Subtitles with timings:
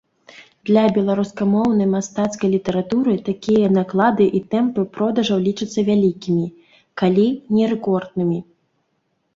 [0.67, 6.45] Для беларускамоўнай мастацкай літаратуры такія наклады і тэмпы продажаў лічацца вялікімі,
[7.05, 7.27] калі
[7.57, 8.39] не рэкорднымі.